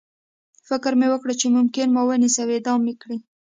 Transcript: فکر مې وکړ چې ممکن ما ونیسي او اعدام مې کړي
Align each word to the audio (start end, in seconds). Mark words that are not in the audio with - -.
فکر 0.67 0.91
مې 0.99 1.07
وکړ 1.09 1.29
چې 1.39 1.47
ممکن 1.57 1.87
ما 1.91 2.01
ونیسي 2.05 2.39
او 2.43 2.49
اعدام 2.55 2.79
مې 2.85 2.93
کړي 3.01 3.17